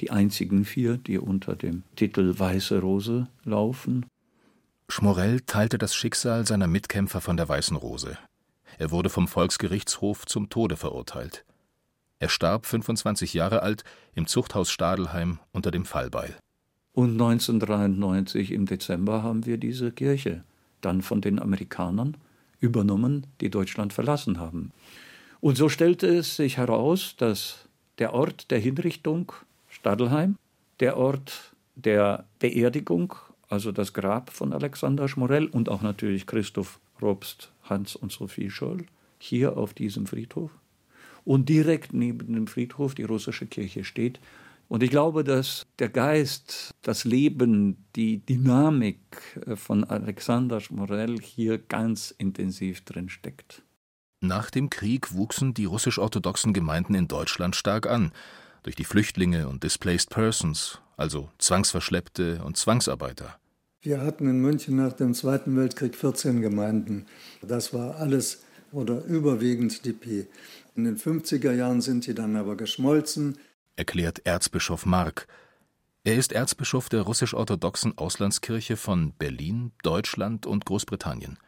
die 0.00 0.10
einzigen 0.10 0.64
vier, 0.64 0.96
die 0.96 1.18
unter 1.18 1.56
dem 1.56 1.82
Titel 1.96 2.38
Weiße 2.38 2.80
Rose 2.80 3.28
laufen. 3.44 4.06
Schmorell 4.88 5.40
teilte 5.40 5.78
das 5.78 5.94
Schicksal 5.94 6.46
seiner 6.46 6.66
Mitkämpfer 6.66 7.20
von 7.20 7.36
der 7.36 7.48
Weißen 7.48 7.76
Rose. 7.76 8.18
Er 8.78 8.90
wurde 8.90 9.08
vom 9.08 9.26
Volksgerichtshof 9.26 10.26
zum 10.26 10.48
Tode 10.48 10.76
verurteilt. 10.76 11.44
Er 12.18 12.28
starb 12.28 12.66
25 12.66 13.34
Jahre 13.34 13.62
alt 13.62 13.84
im 14.14 14.26
Zuchthaus 14.26 14.70
Stadelheim 14.70 15.38
unter 15.52 15.70
dem 15.70 15.84
Fallbeil. 15.84 16.36
Und 16.92 17.12
1993 17.12 18.52
im 18.52 18.64
Dezember 18.64 19.22
haben 19.22 19.44
wir 19.44 19.58
diese 19.58 19.92
Kirche 19.92 20.44
dann 20.80 21.02
von 21.02 21.20
den 21.20 21.38
Amerikanern 21.38 22.16
übernommen, 22.58 23.26
die 23.40 23.50
Deutschland 23.50 23.92
verlassen 23.92 24.38
haben. 24.38 24.72
Und 25.40 25.56
so 25.56 25.68
stellte 25.68 26.06
es 26.06 26.36
sich 26.36 26.56
heraus, 26.56 27.14
dass 27.18 27.68
der 27.98 28.14
Ort 28.14 28.50
der 28.50 28.58
Hinrichtung 28.58 29.32
Stadelheim, 29.86 30.36
der 30.80 30.96
Ort 30.96 31.54
der 31.76 32.24
Beerdigung, 32.40 33.14
also 33.48 33.70
das 33.70 33.92
Grab 33.92 34.30
von 34.30 34.52
Alexander 34.52 35.06
Schmorell 35.06 35.46
und 35.46 35.68
auch 35.68 35.80
natürlich 35.80 36.26
Christoph 36.26 36.80
Robst, 37.00 37.52
Hans 37.62 37.94
und 37.94 38.10
Sophie 38.10 38.50
Scholl, 38.50 38.86
hier 39.20 39.56
auf 39.56 39.74
diesem 39.74 40.08
Friedhof. 40.08 40.50
Und 41.24 41.48
direkt 41.48 41.92
neben 41.92 42.34
dem 42.34 42.48
Friedhof 42.48 42.96
die 42.96 43.04
russische 43.04 43.46
Kirche 43.46 43.84
steht. 43.84 44.18
Und 44.66 44.82
ich 44.82 44.90
glaube, 44.90 45.22
dass 45.22 45.64
der 45.78 45.88
Geist, 45.88 46.74
das 46.82 47.04
Leben, 47.04 47.76
die 47.94 48.18
Dynamik 48.18 48.98
äh, 49.46 49.54
von 49.54 49.84
Alexander 49.84 50.60
Schmorell 50.60 51.20
hier 51.20 51.58
ganz 51.58 52.12
intensiv 52.18 52.80
drin 52.80 53.08
steckt. 53.08 53.62
Nach 54.20 54.50
dem 54.50 54.68
Krieg 54.68 55.14
wuchsen 55.14 55.54
die 55.54 55.66
russisch-orthodoxen 55.66 56.52
Gemeinden 56.52 56.96
in 56.96 57.06
Deutschland 57.06 57.54
stark 57.54 57.86
an 57.86 58.10
durch 58.66 58.74
die 58.74 58.84
Flüchtlinge 58.84 59.48
und 59.48 59.62
Displaced 59.62 60.10
Persons, 60.10 60.80
also 60.96 61.30
Zwangsverschleppte 61.38 62.42
und 62.44 62.56
Zwangsarbeiter. 62.56 63.38
Wir 63.80 64.00
hatten 64.00 64.28
in 64.28 64.40
München 64.40 64.74
nach 64.74 64.92
dem 64.92 65.14
Zweiten 65.14 65.56
Weltkrieg 65.56 65.94
14 65.94 66.42
Gemeinden. 66.42 67.06
Das 67.42 67.72
war 67.72 67.94
alles 67.94 68.42
oder 68.72 69.04
überwiegend 69.04 69.86
DP. 69.86 70.26
In 70.74 70.82
den 70.82 70.98
50er 70.98 71.52
Jahren 71.52 71.80
sind 71.80 72.08
die 72.08 72.14
dann 72.14 72.34
aber 72.34 72.56
geschmolzen. 72.56 73.38
Erklärt 73.76 74.26
Erzbischof 74.26 74.84
Mark. 74.84 75.28
Er 76.02 76.16
ist 76.16 76.32
Erzbischof 76.32 76.88
der 76.88 77.02
russisch-orthodoxen 77.02 77.96
Auslandskirche 77.96 78.76
von 78.76 79.12
Berlin, 79.12 79.70
Deutschland 79.84 80.44
und 80.44 80.64
Großbritannien. 80.64 81.38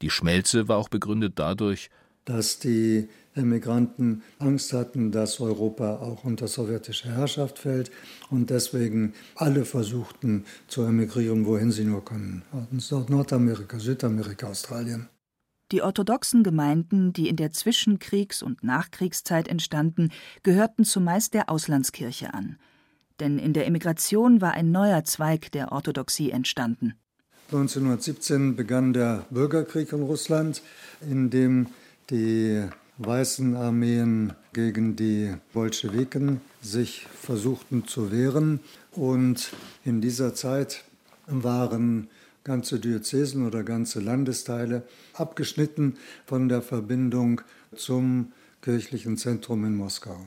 Die 0.00 0.08
Schmelze 0.10 0.66
war 0.66 0.78
auch 0.78 0.88
begründet 0.88 1.34
dadurch, 1.36 1.90
dass 2.24 2.58
die 2.58 3.10
Emigranten 3.36 4.22
Angst 4.38 4.72
hatten, 4.72 5.12
dass 5.12 5.40
Europa 5.40 5.96
auch 5.96 6.24
unter 6.24 6.48
sowjetische 6.48 7.08
Herrschaft 7.08 7.58
fällt 7.58 7.90
und 8.30 8.50
deswegen 8.50 9.14
alle 9.34 9.64
versuchten 9.64 10.44
zu 10.66 10.82
emigrieren, 10.82 11.46
wohin 11.46 11.70
sie 11.70 11.84
nur 11.84 12.04
können. 12.04 12.42
Nordamerika, 13.08 13.78
Südamerika, 13.78 14.48
Australien. 14.48 15.08
Die 15.72 15.82
orthodoxen 15.82 16.44
Gemeinden, 16.44 17.12
die 17.12 17.28
in 17.28 17.36
der 17.36 17.50
Zwischenkriegs- 17.50 18.42
und 18.42 18.62
Nachkriegszeit 18.62 19.48
entstanden, 19.48 20.10
gehörten 20.44 20.84
zumeist 20.84 21.34
der 21.34 21.50
Auslandskirche 21.50 22.32
an. 22.32 22.56
Denn 23.18 23.38
in 23.38 23.52
der 23.52 23.66
Emigration 23.66 24.40
war 24.40 24.52
ein 24.52 24.70
neuer 24.70 25.02
Zweig 25.04 25.50
der 25.52 25.72
Orthodoxie 25.72 26.30
entstanden. 26.30 26.94
1917 27.46 28.56
begann 28.56 28.92
der 28.92 29.24
Bürgerkrieg 29.30 29.92
in 29.92 30.02
Russland, 30.02 30.62
in 31.00 31.30
dem 31.30 31.68
die 32.10 32.64
weißen 32.98 33.56
Armeen 33.56 34.32
gegen 34.52 34.96
die 34.96 35.34
Bolschewiken 35.52 36.40
sich 36.62 37.06
versuchten 37.20 37.86
zu 37.86 38.10
wehren. 38.10 38.60
Und 38.92 39.52
in 39.84 40.00
dieser 40.00 40.34
Zeit 40.34 40.84
waren 41.26 42.08
ganze 42.44 42.78
Diözesen 42.78 43.46
oder 43.46 43.64
ganze 43.64 44.00
Landesteile 44.00 44.82
abgeschnitten 45.14 45.96
von 46.26 46.48
der 46.48 46.62
Verbindung 46.62 47.40
zum 47.74 48.32
kirchlichen 48.62 49.16
Zentrum 49.16 49.64
in 49.64 49.76
Moskau. 49.76 50.26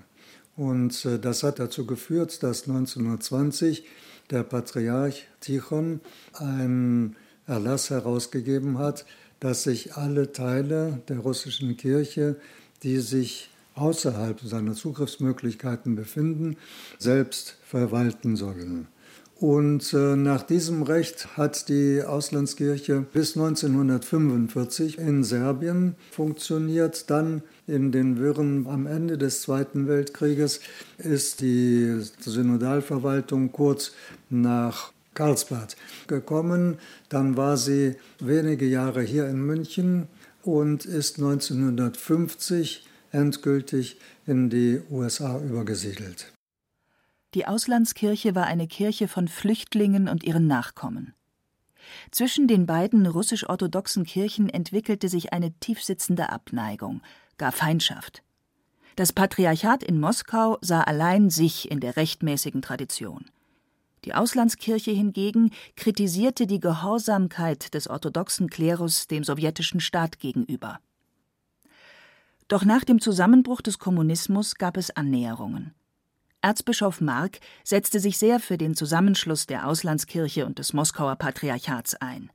Und 0.55 1.05
äh, 1.05 1.17
das 1.17 1.43
hat 1.43 1.59
dazu 1.59 1.85
geführt, 1.87 2.43
dass 2.43 2.67
1920 2.67 3.85
der 4.29 4.43
Patriarch 4.43 5.27
Tichon 5.39 6.01
einen 6.33 7.15
Erlass 7.47 7.89
herausgegeben 7.89 8.77
hat, 8.77 9.05
dass 9.39 9.63
sich 9.63 9.95
alle 9.95 10.31
Teile 10.31 11.01
der 11.07 11.19
russischen 11.19 11.77
Kirche, 11.77 12.35
die 12.83 12.99
sich 12.99 13.49
außerhalb 13.75 14.41
seiner 14.41 14.73
Zugriffsmöglichkeiten 14.73 15.95
befinden, 15.95 16.57
selbst 16.97 17.57
verwalten 17.63 18.35
sollen. 18.35 18.87
Und 19.39 19.93
äh, 19.93 20.17
nach 20.17 20.43
diesem 20.43 20.81
Recht 20.83 21.37
hat 21.37 21.69
die 21.69 22.03
Auslandskirche 22.03 23.05
bis 23.13 23.37
1945 23.37 24.97
in 24.97 25.23
Serbien 25.23 25.95
funktioniert. 26.11 27.09
Dann 27.09 27.41
in 27.65 27.93
den 27.93 28.19
Wirren 28.19 28.67
am 28.67 28.85
Ende 28.85 29.17
des 29.17 29.41
Zweiten 29.41 29.87
Weltkrieges 29.87 30.59
ist 30.97 31.39
die 31.39 32.01
Synodalverwaltung 32.19 33.53
kurz 33.53 33.93
nach 34.29 34.91
Karlsbad 35.19 35.75
gekommen. 36.07 36.79
Dann 37.09 37.35
war 37.35 37.57
sie 37.57 37.97
wenige 38.19 38.65
Jahre 38.65 39.01
hier 39.01 39.27
in 39.27 39.45
München 39.45 40.07
und 40.43 40.85
ist 40.85 41.17
1950 41.17 42.87
endgültig 43.11 43.99
in 44.25 44.49
die 44.49 44.81
USA 44.89 45.37
übergesiedelt. 45.41 46.31
Die 47.33 47.45
Auslandskirche 47.45 48.33
war 48.33 48.45
eine 48.45 48.67
Kirche 48.67 49.09
von 49.09 49.27
Flüchtlingen 49.27 50.07
und 50.07 50.23
ihren 50.23 50.47
Nachkommen. 50.47 51.13
Zwischen 52.11 52.47
den 52.47 52.65
beiden 52.65 53.05
russisch-orthodoxen 53.05 54.05
Kirchen 54.05 54.47
entwickelte 54.47 55.09
sich 55.09 55.33
eine 55.33 55.51
tiefsitzende 55.59 56.29
Abneigung, 56.29 57.01
gar 57.37 57.51
Feindschaft. 57.51 58.23
Das 58.95 59.11
Patriarchat 59.11 59.83
in 59.83 59.99
Moskau 59.99 60.57
sah 60.61 60.81
allein 60.81 61.29
sich 61.29 61.69
in 61.69 61.81
der 61.81 61.97
rechtmäßigen 61.97 62.61
Tradition. 62.61 63.25
Die 64.05 64.13
Auslandskirche 64.13 64.91
hingegen 64.91 65.51
kritisierte 65.75 66.47
die 66.47 66.59
Gehorsamkeit 66.59 67.73
des 67.73 67.89
orthodoxen 67.89 68.49
Klerus 68.49 69.07
dem 69.07 69.23
sowjetischen 69.23 69.79
Staat 69.79 70.19
gegenüber. 70.19 70.79
Doch 72.47 72.65
nach 72.65 72.83
dem 72.83 72.99
Zusammenbruch 72.99 73.61
des 73.61 73.77
Kommunismus 73.77 74.55
gab 74.55 74.77
es 74.77 74.89
Annäherungen. 74.91 75.75
Erzbischof 76.41 77.01
Mark 77.01 77.39
setzte 77.63 77.99
sich 77.99 78.17
sehr 78.17 78.39
für 78.39 78.57
den 78.57 78.73
Zusammenschluss 78.73 79.45
der 79.45 79.67
Auslandskirche 79.67 80.45
und 80.45 80.57
des 80.57 80.73
Moskauer 80.73 81.17
Patriarchats 81.17 81.95
ein. 81.95 82.31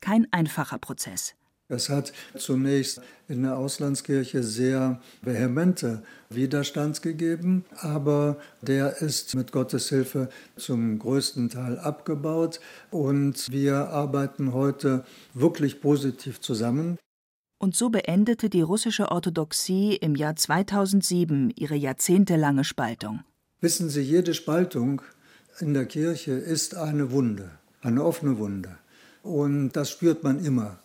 Kein 0.00 0.26
einfacher 0.32 0.78
Prozess. 0.78 1.34
Es 1.72 1.88
hat 1.88 2.12
zunächst 2.36 3.00
in 3.28 3.44
der 3.44 3.56
Auslandskirche 3.56 4.42
sehr 4.42 5.00
vehemente 5.22 6.02
Widerstand 6.28 7.00
gegeben, 7.00 7.64
aber 7.78 8.36
der 8.60 9.00
ist 9.00 9.34
mit 9.34 9.52
Gottes 9.52 9.88
Hilfe 9.88 10.28
zum 10.56 10.98
größten 10.98 11.48
Teil 11.48 11.78
abgebaut 11.78 12.60
und 12.90 13.50
wir 13.50 13.88
arbeiten 13.88 14.52
heute 14.52 15.06
wirklich 15.32 15.80
positiv 15.80 16.40
zusammen. 16.42 16.98
Und 17.58 17.74
so 17.74 17.88
beendete 17.88 18.50
die 18.50 18.60
russische 18.60 19.10
Orthodoxie 19.10 19.96
im 19.96 20.14
Jahr 20.14 20.36
2007 20.36 21.54
ihre 21.56 21.76
jahrzehntelange 21.76 22.64
Spaltung. 22.64 23.20
Wissen 23.62 23.88
Sie, 23.88 24.02
jede 24.02 24.34
Spaltung 24.34 25.00
in 25.58 25.72
der 25.72 25.86
Kirche 25.86 26.32
ist 26.32 26.74
eine 26.74 27.12
Wunde, 27.12 27.50
eine 27.80 28.04
offene 28.04 28.36
Wunde. 28.36 28.76
Und 29.22 29.72
das 29.72 29.90
spürt 29.90 30.22
man 30.22 30.44
immer. 30.44 30.81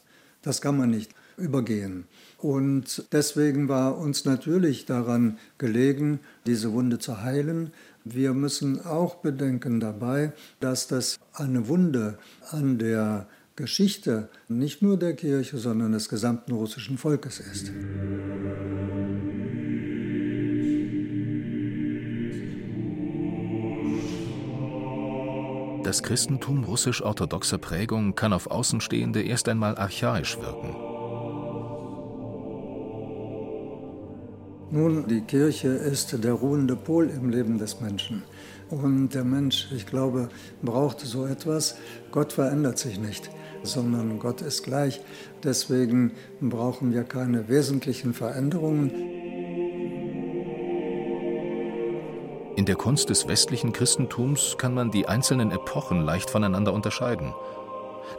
Das 0.48 0.62
kann 0.62 0.78
man 0.78 0.92
nicht 0.92 1.12
übergehen. 1.36 2.06
Und 2.38 3.04
deswegen 3.12 3.68
war 3.68 3.98
uns 3.98 4.24
natürlich 4.24 4.86
daran 4.86 5.40
gelegen, 5.58 6.22
diese 6.46 6.72
Wunde 6.72 7.00
zu 7.00 7.22
heilen. 7.22 7.74
Wir 8.06 8.34
müssen 8.34 8.86
auch 8.86 9.16
bedenken 9.16 9.82
dabei, 9.82 10.32
dass 10.62 10.88
das 10.88 11.20
eine 11.34 11.68
Wunde 11.68 12.18
an 12.50 12.78
der 12.78 13.28
Geschichte 13.58 14.30
nicht 14.48 14.82
nur 14.82 14.98
der 14.98 15.16
Kirche, 15.16 15.58
sondern 15.58 15.92
des 15.92 16.08
gesamten 16.08 16.54
russischen 16.54 16.98
Volkes 16.98 17.42
ist. 17.42 17.70
Das 25.88 26.04
Christentum 26.04 26.66
russisch-orthodoxer 26.66 27.60
Prägung 27.60 28.14
kann 28.14 28.34
auf 28.34 28.52
Außenstehende 28.52 29.22
erst 29.22 29.48
einmal 29.48 29.78
archaisch 29.78 30.38
wirken. 30.38 30.76
Nun, 34.70 35.08
die 35.08 35.22
Kirche 35.22 35.70
ist 35.70 36.22
der 36.26 36.34
ruhende 36.34 36.76
Pol 36.76 37.10
im 37.10 37.30
Leben 37.30 37.58
des 37.58 37.80
Menschen. 37.80 38.24
Und 38.70 39.14
der 39.14 39.24
Mensch, 39.24 39.70
ich 39.74 39.86
glaube, 39.86 40.28
braucht 40.62 41.00
so 41.00 41.26
etwas. 41.26 41.78
Gott 42.12 42.34
verändert 42.34 42.80
sich 42.80 43.00
nicht, 43.00 43.30
sondern 43.64 44.20
Gott 44.20 44.42
ist 44.42 44.64
gleich. 44.64 45.00
Deswegen 45.46 46.12
brauchen 46.42 46.92
wir 46.92 47.06
keine 47.06 47.48
wesentlichen 47.48 48.14
Veränderungen. 48.14 48.92
Der 52.68 52.76
Kunst 52.76 53.10
des 53.10 53.28
westlichen 53.28 53.72
Christentums 53.72 54.58
kann 54.58 54.74
man 54.74 54.92
die 54.92 55.08
einzelnen 55.08 55.52
Epochen 55.52 56.04
leicht 56.04 56.30
voneinander 56.30 56.74
unterscheiden. 56.74 57.34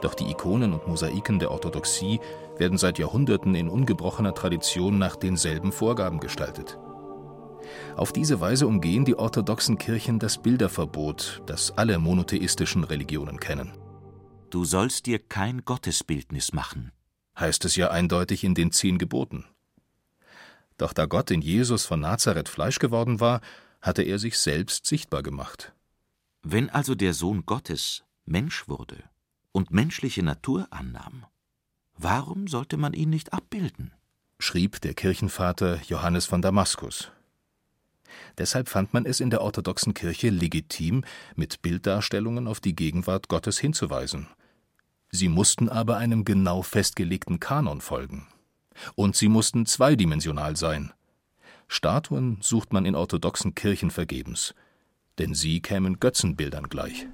Doch 0.00 0.14
die 0.14 0.31
Ikonen 0.31 0.73
und 0.73 0.87
Mosaiken 0.87 1.38
der 1.38 1.50
Orthodoxie 1.50 2.21
werden 2.57 2.78
seit 2.78 2.99
Jahrhunderten 2.99 3.55
in 3.55 3.69
ungebrochener 3.69 4.35
Tradition 4.35 4.99
nach 4.99 5.17
denselben 5.17 5.73
Vorgaben 5.73 6.19
gestaltet. 6.21 6.78
Auf 7.97 8.12
diese 8.12 8.40
Weise 8.40 8.67
umgehen 8.67 9.05
die 9.05 9.19
orthodoxen 9.19 9.76
Kirchen 9.76 10.19
das 10.19 10.38
Bilderverbot, 10.38 11.43
das 11.47 11.76
alle 11.76 11.99
monotheistischen 11.99 12.85
Religionen 12.85 13.40
kennen. 13.40 13.73
Du 14.50 14.64
sollst 14.64 15.07
dir 15.07 15.19
kein 15.19 15.64
Gottesbildnis 15.64 16.55
machen, 16.55 16.93
heißt 17.38 17.67
es 17.67 17.76
ja 17.76 17.90
eindeutig 17.90 18.45
in 18.45 18.55
den 18.55 18.73
zehn 18.73 18.97
Geboten. 18.97 19.45
Doch 20.78 20.95
da 20.95 21.07
Gott 21.07 21.31
in 21.31 21.43
Jesus 21.43 21.85
von 21.85 22.00
Nazareth 22.00 22.49
Fleisch 22.49 22.78
geworden 22.78 23.21
war, 23.21 23.41
hatte 23.80 24.02
er 24.02 24.19
sich 24.19 24.38
selbst 24.38 24.86
sichtbar 24.86 25.23
gemacht. 25.23 25.73
Wenn 26.43 26.71
also 26.71 26.95
der 26.95 27.14
Sohn 27.14 27.47
Gottes 27.47 28.04
Mensch 28.25 28.69
wurde 28.69 29.02
und 29.52 29.71
menschliche 29.71 30.23
Natur 30.23 30.69
annahm, 30.71 31.26
warum 31.95 32.49
sollte 32.49 32.76
man 32.76 32.93
ihn 32.93 33.10
nicht 33.10 33.32
abbilden? 33.32 33.93
schrieb 34.38 34.80
der 34.80 34.95
Kirchenvater 34.95 35.80
Johannes 35.88 36.26
von 36.26 36.43
Damaskus. 36.43 37.10
Deshalb 38.38 38.69
fand 38.69 38.95
man 38.95 39.04
es 39.04 39.21
in 39.21 39.30
der 39.30 39.43
orthodoxen 39.43 39.95
Kirche 39.95 40.30
legitim, 40.30 41.04
mit 41.34 41.60
Bilddarstellungen 41.62 42.47
auf 42.47 42.60
die 42.60 42.75
Gegenwart 42.75 43.28
Gottes 43.28 43.58
hinzuweisen. 43.58 44.28
Sie 45.10 45.28
mussten 45.28 45.69
aber 45.69 45.97
einem 45.97 46.25
genau 46.25 46.62
festgelegten 46.62 47.41
Kanon 47.41 47.80
folgen. 47.80 48.26
Und 48.95 49.17
sie 49.17 49.28
mussten 49.28 49.67
zweidimensional 49.67 50.56
sein, 50.56 50.93
Statuen 51.69 52.39
sucht 52.41 52.73
man 52.73 52.87
in 52.87 52.95
orthodoxen 52.95 53.54
Kirchen 53.54 53.91
vergebens, 53.91 54.54
denn 55.19 55.35
sie 55.35 55.61
kämen 55.61 56.00
Götzenbildern 56.00 56.69
gleich. 56.69 57.07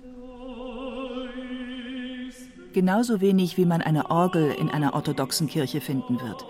Genauso 2.72 3.20
wenig 3.20 3.56
wie 3.56 3.66
man 3.66 3.82
eine 3.82 4.10
Orgel 4.10 4.52
in 4.52 4.68
einer 4.68 4.94
orthodoxen 4.94 5.48
Kirche 5.48 5.80
finden 5.80 6.20
wird. 6.20 6.44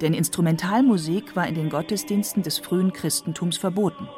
Denn 0.00 0.14
Instrumentalmusik 0.14 1.34
war 1.36 1.46
in 1.46 1.54
den 1.54 1.70
Gottesdiensten 1.70 2.42
des 2.42 2.58
frühen 2.58 2.92
Christentums 2.92 3.58
verboten. 3.58 4.08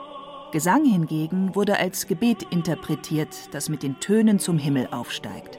Gesang 0.53 0.85
hingegen 0.85 1.55
wurde 1.55 1.79
als 1.79 2.07
Gebet 2.07 2.43
interpretiert, 2.51 3.55
das 3.55 3.69
mit 3.69 3.83
den 3.83 4.01
Tönen 4.01 4.39
zum 4.39 4.59
Himmel 4.59 4.89
aufsteigt. 4.91 5.59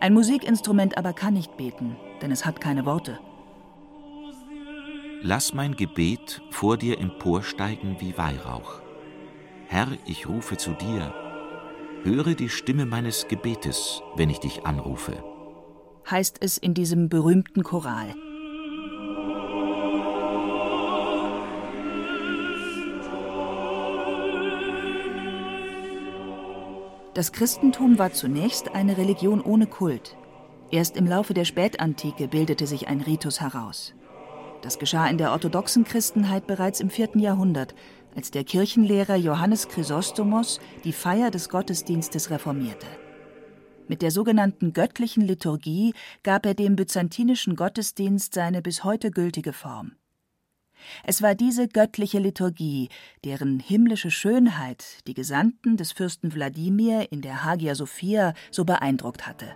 Ein 0.00 0.14
Musikinstrument 0.14 0.96
aber 0.96 1.12
kann 1.12 1.34
nicht 1.34 1.56
beten, 1.56 1.96
denn 2.20 2.30
es 2.30 2.44
hat 2.44 2.60
keine 2.60 2.86
Worte. 2.86 3.18
Lass 5.24 5.54
mein 5.54 5.76
Gebet 5.76 6.42
vor 6.50 6.76
dir 6.76 6.98
emporsteigen 6.98 8.00
wie 8.00 8.18
Weihrauch. 8.18 8.80
Herr, 9.68 9.86
ich 10.04 10.28
rufe 10.28 10.56
zu 10.56 10.72
dir. 10.72 11.14
Höre 12.02 12.34
die 12.34 12.48
Stimme 12.48 12.86
meines 12.86 13.28
Gebetes, 13.28 14.02
wenn 14.16 14.30
ich 14.30 14.40
dich 14.40 14.66
anrufe. 14.66 15.22
Heißt 16.10 16.38
es 16.40 16.58
in 16.58 16.74
diesem 16.74 17.08
berühmten 17.08 17.62
Choral. 17.62 18.16
Das 27.14 27.30
Christentum 27.30 27.96
war 27.96 28.12
zunächst 28.12 28.74
eine 28.74 28.98
Religion 28.98 29.40
ohne 29.40 29.68
Kult. 29.68 30.16
Erst 30.72 30.96
im 30.96 31.06
Laufe 31.06 31.32
der 31.32 31.44
Spätantike 31.44 32.26
bildete 32.26 32.66
sich 32.66 32.88
ein 32.88 33.00
Ritus 33.00 33.40
heraus. 33.40 33.94
Das 34.62 34.78
geschah 34.78 35.08
in 35.08 35.18
der 35.18 35.32
orthodoxen 35.32 35.84
Christenheit 35.84 36.46
bereits 36.46 36.80
im 36.80 36.88
4. 36.88 37.16
Jahrhundert, 37.16 37.74
als 38.14 38.30
der 38.30 38.44
Kirchenlehrer 38.44 39.16
Johannes 39.16 39.68
Chrysostomos 39.68 40.60
die 40.84 40.92
Feier 40.92 41.30
des 41.32 41.48
Gottesdienstes 41.48 42.30
reformierte. 42.30 42.86
Mit 43.88 44.02
der 44.02 44.12
sogenannten 44.12 44.72
göttlichen 44.72 45.24
Liturgie 45.24 45.94
gab 46.22 46.46
er 46.46 46.54
dem 46.54 46.76
byzantinischen 46.76 47.56
Gottesdienst 47.56 48.34
seine 48.34 48.62
bis 48.62 48.84
heute 48.84 49.10
gültige 49.10 49.52
Form. 49.52 49.96
Es 51.04 51.22
war 51.22 51.34
diese 51.34 51.68
göttliche 51.68 52.18
Liturgie, 52.18 52.88
deren 53.24 53.60
himmlische 53.60 54.10
Schönheit 54.10 55.06
die 55.06 55.14
Gesandten 55.14 55.76
des 55.76 55.92
Fürsten 55.92 56.34
Wladimir 56.34 57.10
in 57.10 57.20
der 57.20 57.44
Hagia 57.44 57.74
Sophia 57.74 58.34
so 58.50 58.64
beeindruckt 58.64 59.26
hatte. 59.26 59.54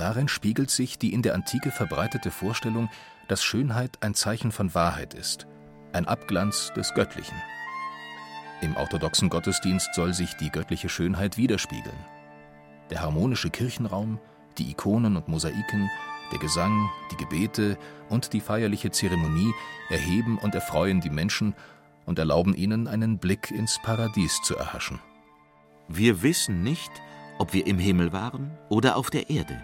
Darin 0.00 0.28
spiegelt 0.28 0.70
sich 0.70 0.98
die 0.98 1.12
in 1.12 1.20
der 1.20 1.34
Antike 1.34 1.70
verbreitete 1.70 2.30
Vorstellung, 2.30 2.88
dass 3.28 3.44
Schönheit 3.44 3.98
ein 4.00 4.14
Zeichen 4.14 4.50
von 4.50 4.74
Wahrheit 4.74 5.12
ist, 5.12 5.46
ein 5.92 6.08
Abglanz 6.08 6.72
des 6.74 6.94
Göttlichen. 6.94 7.36
Im 8.62 8.74
orthodoxen 8.76 9.28
Gottesdienst 9.28 9.94
soll 9.94 10.14
sich 10.14 10.32
die 10.38 10.48
göttliche 10.48 10.88
Schönheit 10.88 11.36
widerspiegeln. 11.36 11.98
Der 12.88 13.02
harmonische 13.02 13.50
Kirchenraum, 13.50 14.18
die 14.56 14.70
Ikonen 14.70 15.18
und 15.18 15.28
Mosaiken, 15.28 15.90
der 16.32 16.38
Gesang, 16.38 16.88
die 17.12 17.18
Gebete 17.18 17.76
und 18.08 18.32
die 18.32 18.40
feierliche 18.40 18.90
Zeremonie 18.90 19.52
erheben 19.90 20.38
und 20.38 20.54
erfreuen 20.54 21.02
die 21.02 21.10
Menschen 21.10 21.54
und 22.06 22.18
erlauben 22.18 22.54
ihnen 22.54 22.88
einen 22.88 23.18
Blick 23.18 23.50
ins 23.50 23.78
Paradies 23.82 24.40
zu 24.44 24.56
erhaschen. 24.56 24.98
Wir 25.88 26.22
wissen 26.22 26.62
nicht, 26.62 26.90
ob 27.36 27.52
wir 27.52 27.66
im 27.66 27.78
Himmel 27.78 28.14
waren 28.14 28.50
oder 28.70 28.96
auf 28.96 29.10
der 29.10 29.28
Erde. 29.28 29.62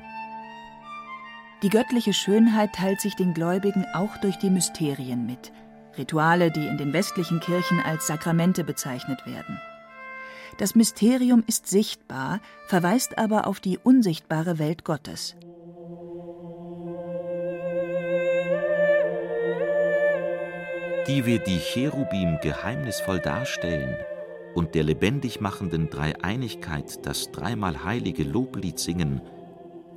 Die 1.62 1.70
göttliche 1.70 2.12
Schönheit 2.12 2.74
teilt 2.74 3.00
sich 3.00 3.14
den 3.16 3.34
Gläubigen 3.34 3.86
auch 3.94 4.16
durch 4.18 4.36
die 4.36 4.50
Mysterien 4.50 5.26
mit, 5.26 5.52
Rituale, 5.96 6.50
die 6.50 6.66
in 6.66 6.76
den 6.76 6.92
westlichen 6.92 7.40
Kirchen 7.40 7.80
als 7.80 8.06
Sakramente 8.06 8.64
bezeichnet 8.64 9.24
werden. 9.26 9.60
Das 10.58 10.74
Mysterium 10.74 11.44
ist 11.46 11.66
sichtbar, 11.66 12.40
verweist 12.66 13.18
aber 13.18 13.46
auf 13.46 13.60
die 13.60 13.78
unsichtbare 13.78 14.58
Welt 14.58 14.84
Gottes. 14.84 15.36
die 21.06 21.24
wir 21.24 21.38
die 21.38 21.58
Cherubim 21.58 22.38
geheimnisvoll 22.42 23.20
darstellen 23.20 23.96
und 24.54 24.74
der 24.74 24.82
lebendig 24.82 25.40
machenden 25.40 25.88
Dreieinigkeit 25.88 27.06
das 27.06 27.30
dreimal 27.30 27.84
heilige 27.84 28.24
Loblied 28.24 28.78
singen, 28.78 29.20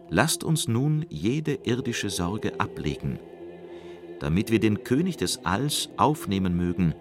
lasst 0.10 0.43
uns 0.43 0.67
nun 0.67 1.06
jede 1.10 1.60
irdische 1.63 2.10
Sorge 2.10 2.60
ablegen, 2.60 3.19
damit 4.19 4.52
wir 4.52 4.60
den 4.60 4.84
König 4.84 5.17
des 5.17 5.45
Alls 5.45 5.89
aufnehmen 5.98 6.56
mögen, 6.56 6.93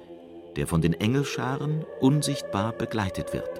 der 0.57 0.66
von 0.66 0.81
den 0.81 0.92
Engelscharen 0.92 1.85
unsichtbar 2.01 2.73
begleitet 2.73 3.33
wird. 3.33 3.51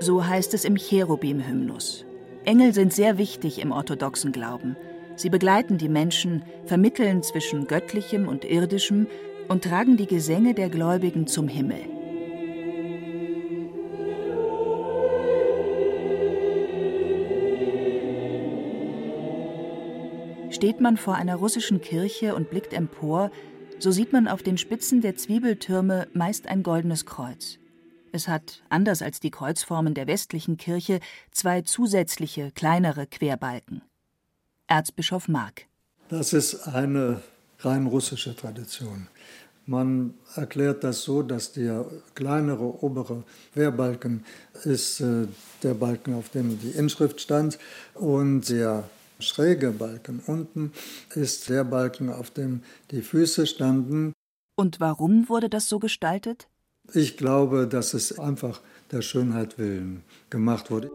So 0.00 0.26
heißt 0.26 0.54
es 0.54 0.64
im 0.64 0.76
Cherubim-Hymnus. 0.76 2.04
Engel 2.44 2.74
sind 2.74 2.92
sehr 2.92 3.18
wichtig 3.18 3.60
im 3.60 3.70
orthodoxen 3.70 4.32
Glauben. 4.32 4.76
Sie 5.14 5.30
begleiten 5.30 5.78
die 5.78 5.88
Menschen, 5.88 6.42
vermitteln 6.66 7.22
zwischen 7.22 7.66
Göttlichem 7.66 8.26
und 8.26 8.44
Irdischem 8.44 9.06
und 9.48 9.64
tragen 9.64 9.96
die 9.96 10.06
Gesänge 10.06 10.54
der 10.54 10.68
Gläubigen 10.68 11.26
zum 11.26 11.46
Himmel. 11.46 12.01
Steht 20.62 20.80
man 20.80 20.96
vor 20.96 21.16
einer 21.16 21.34
russischen 21.34 21.80
Kirche 21.80 22.36
und 22.36 22.48
blickt 22.48 22.72
empor, 22.72 23.32
so 23.80 23.90
sieht 23.90 24.12
man 24.12 24.28
auf 24.28 24.44
den 24.44 24.58
Spitzen 24.58 25.00
der 25.00 25.16
Zwiebeltürme 25.16 26.06
meist 26.14 26.46
ein 26.46 26.62
goldenes 26.62 27.04
Kreuz. 27.04 27.58
Es 28.12 28.28
hat, 28.28 28.62
anders 28.68 29.02
als 29.02 29.18
die 29.18 29.32
Kreuzformen 29.32 29.92
der 29.92 30.06
westlichen 30.06 30.58
Kirche, 30.58 31.00
zwei 31.32 31.62
zusätzliche, 31.62 32.52
kleinere 32.52 33.08
Querbalken. 33.08 33.82
Erzbischof 34.68 35.26
Mark. 35.26 35.62
Das 36.08 36.32
ist 36.32 36.68
eine 36.68 37.20
rein 37.58 37.88
russische 37.88 38.36
Tradition. 38.36 39.08
Man 39.66 40.14
erklärt 40.36 40.84
das 40.84 41.02
so, 41.02 41.24
dass 41.24 41.50
der 41.50 41.86
kleinere 42.14 42.84
obere 42.84 43.24
Querbalken 43.54 44.24
ist 44.62 45.00
äh, 45.00 45.26
der 45.64 45.74
Balken, 45.74 46.14
auf 46.14 46.28
dem 46.28 46.60
die 46.60 46.70
Inschrift 46.70 47.20
stand, 47.20 47.58
und 47.94 48.48
der 48.48 48.84
schräge 49.22 49.70
Balken 49.70 50.20
unten 50.26 50.72
ist 51.14 51.48
der 51.48 51.64
Balken, 51.64 52.10
auf 52.10 52.30
dem 52.30 52.62
die 52.90 53.02
Füße 53.02 53.46
standen. 53.46 54.12
Und 54.56 54.80
warum 54.80 55.28
wurde 55.28 55.48
das 55.48 55.68
so 55.68 55.78
gestaltet? 55.78 56.48
Ich 56.92 57.16
glaube, 57.16 57.66
dass 57.66 57.94
es 57.94 58.18
einfach 58.18 58.60
der 58.90 59.02
Schönheit 59.02 59.58
willen 59.58 60.02
gemacht 60.30 60.70
wurde. 60.70 60.90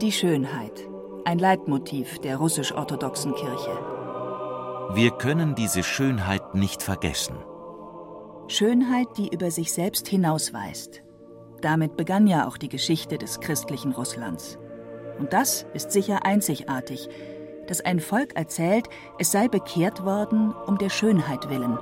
Die 0.00 0.12
Schönheit, 0.12 0.86
ein 1.24 1.38
Leitmotiv 1.38 2.18
der 2.20 2.36
russisch-orthodoxen 2.36 3.34
Kirche. 3.34 3.76
Wir 4.94 5.10
können 5.10 5.54
diese 5.54 5.82
Schönheit 5.82 6.54
nicht 6.54 6.82
vergessen. 6.82 7.36
Schönheit, 8.46 9.08
die 9.18 9.28
über 9.28 9.50
sich 9.50 9.72
selbst 9.72 10.08
hinausweist. 10.08 11.02
Damit 11.60 11.96
begann 11.96 12.26
ja 12.26 12.46
auch 12.46 12.56
die 12.56 12.70
Geschichte 12.70 13.18
des 13.18 13.40
christlichen 13.40 13.92
Russlands. 13.92 14.58
Und 15.18 15.32
das 15.32 15.66
ist 15.74 15.90
sicher 15.90 16.24
einzigartig, 16.24 17.08
dass 17.66 17.80
ein 17.80 18.00
Volk 18.00 18.36
erzählt, 18.36 18.88
es 19.18 19.30
sei 19.32 19.48
bekehrt 19.48 20.04
worden 20.04 20.54
um 20.66 20.78
der 20.78 20.90
Schönheit 20.90 21.50
willen. 21.50 21.78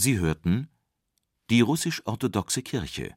Sie 0.00 0.20
hörten 0.20 0.70
die 1.50 1.62
russisch-orthodoxe 1.62 2.62
Kirche 2.62 3.16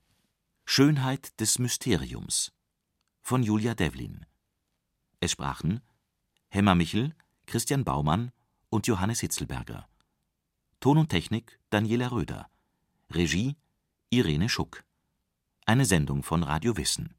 Schönheit 0.63 1.38
des 1.41 1.60
Mysteriums 1.60 2.54
von 3.22 3.44
Julia 3.44 3.76
Devlin. 3.76 4.26
Es 5.20 5.32
sprachen 5.32 5.82
Hemmer 6.48 6.76
Michel, 6.76 7.13
Christian 7.46 7.84
Baumann 7.84 8.32
und 8.70 8.88
Johannes 8.88 9.20
Hitzelberger. 9.20 9.86
Ton 10.80 10.98
und 10.98 11.10
Technik 11.10 11.60
Daniela 11.72 12.10
Röder. 12.10 12.50
Regie 13.10 13.58
Irene 14.10 14.48
Schuck. 14.48 14.86
Eine 15.65 15.84
Sendung 15.84 16.24
von 16.24 16.44
Radio 16.44 16.78
Wissen 16.78 17.13